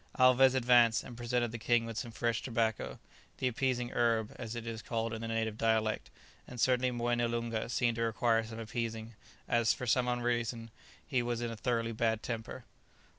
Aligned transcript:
Alvez 0.17 0.55
advanced 0.55 1.03
and 1.03 1.15
presented 1.15 1.51
the 1.51 1.59
king 1.59 1.85
with 1.85 1.95
some 1.95 2.09
fresh 2.09 2.41
tobacco, 2.41 2.97
"the 3.37 3.47
appeasing 3.47 3.91
herb," 3.91 4.35
as 4.39 4.55
it 4.55 4.65
is 4.65 4.81
called 4.81 5.13
in 5.13 5.21
the 5.21 5.27
native 5.27 5.59
dialect; 5.59 6.09
and 6.47 6.59
certainly 6.59 6.89
Moené 6.89 7.29
Loonga 7.29 7.69
seemed 7.69 7.97
to 7.97 8.01
require 8.01 8.43
some 8.43 8.57
appeasing, 8.57 9.13
as, 9.47 9.75
for 9.75 9.85
some 9.85 10.07
unknown 10.07 10.25
reason, 10.25 10.71
he 11.05 11.21
was 11.21 11.39
in 11.39 11.51
a 11.51 11.55
thoroughly 11.55 11.91
bad 11.91 12.23
temper. 12.23 12.65